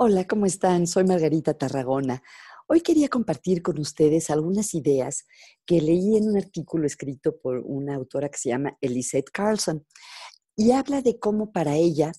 [0.00, 0.86] Hola, ¿cómo están?
[0.86, 2.22] Soy Margarita Tarragona.
[2.68, 5.26] Hoy quería compartir con ustedes algunas ideas
[5.66, 9.84] que leí en un artículo escrito por una autora que se llama Elisette Carlson
[10.54, 12.12] y habla de cómo para ella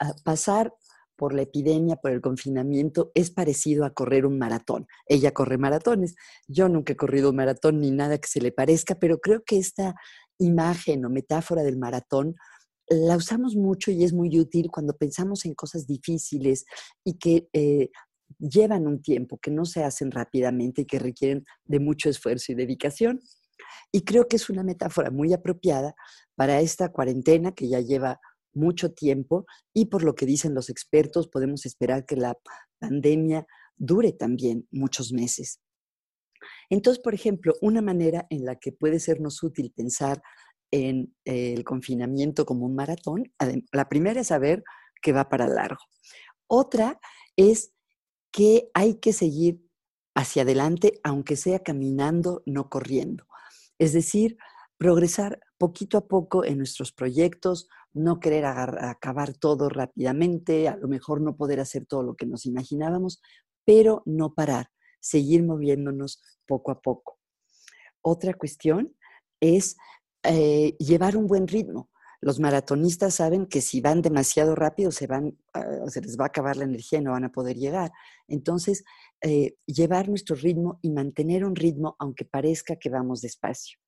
[0.00, 0.72] ah, pasar
[1.16, 4.86] por la epidemia, por el confinamiento, es parecido a correr un maratón.
[5.06, 6.14] Ella corre maratones.
[6.46, 9.58] Yo nunca he corrido un maratón ni nada que se le parezca, pero creo que
[9.58, 9.96] esta
[10.38, 12.36] imagen o metáfora del maratón
[12.90, 16.64] la usamos mucho y es muy útil cuando pensamos en cosas difíciles
[17.04, 17.90] y que eh,
[18.38, 22.56] llevan un tiempo, que no se hacen rápidamente y que requieren de mucho esfuerzo y
[22.56, 23.20] dedicación.
[23.92, 25.94] Y creo que es una metáfora muy apropiada
[26.34, 28.20] para esta cuarentena que ya lleva
[28.52, 32.36] mucho tiempo y por lo que dicen los expertos podemos esperar que la
[32.80, 33.46] pandemia
[33.76, 35.60] dure también muchos meses.
[36.70, 40.22] Entonces, por ejemplo, una manera en la que puede sernos útil pensar
[40.70, 43.32] en el confinamiento como un maratón.
[43.72, 44.62] La primera es saber
[45.02, 45.82] que va para largo.
[46.46, 47.00] Otra
[47.36, 47.72] es
[48.32, 49.64] que hay que seguir
[50.14, 53.26] hacia adelante, aunque sea caminando, no corriendo.
[53.78, 54.36] Es decir,
[54.76, 61.20] progresar poquito a poco en nuestros proyectos, no querer acabar todo rápidamente, a lo mejor
[61.20, 63.20] no poder hacer todo lo que nos imaginábamos,
[63.64, 67.18] pero no parar, seguir moviéndonos poco a poco.
[68.02, 68.96] Otra cuestión
[69.40, 69.76] es
[70.22, 71.90] eh, llevar un buen ritmo.
[72.22, 76.26] Los maratonistas saben que si van demasiado rápido se, van, ah, se les va a
[76.28, 77.92] acabar la energía y no van a poder llegar.
[78.28, 78.84] Entonces,
[79.22, 83.78] eh, llevar nuestro ritmo y mantener un ritmo aunque parezca que vamos despacio.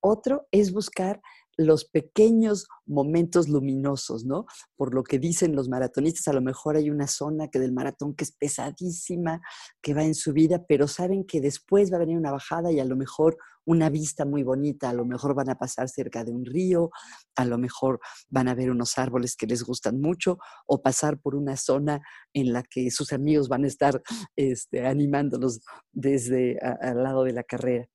[0.00, 1.20] Otro es buscar
[1.58, 4.46] los pequeños momentos luminosos, ¿no?
[4.76, 8.14] Por lo que dicen los maratonistas, a lo mejor hay una zona que del maratón
[8.14, 9.42] que es pesadísima,
[9.82, 12.84] que va en subida, pero saben que después va a venir una bajada y a
[12.84, 16.46] lo mejor una vista muy bonita, a lo mejor van a pasar cerca de un
[16.46, 16.90] río,
[17.36, 18.00] a lo mejor
[18.30, 22.00] van a ver unos árboles que les gustan mucho o pasar por una zona
[22.32, 24.00] en la que sus amigos van a estar
[24.36, 25.60] este, animándolos
[25.92, 27.88] desde al lado de la carrera.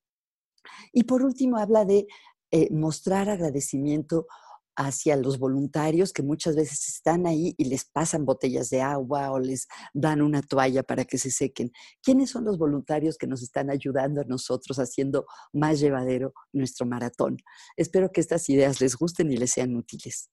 [0.91, 2.05] Y por último, habla de
[2.55, 4.27] eh, mostrar agradecimiento
[4.75, 9.39] hacia los voluntarios que muchas veces están ahí y les pasan botellas de agua o
[9.39, 11.71] les dan una toalla para que se sequen.
[12.03, 17.37] ¿Quiénes son los voluntarios que nos están ayudando a nosotros haciendo más llevadero nuestro maratón?
[17.75, 20.29] Espero que estas ideas les gusten y les sean útiles.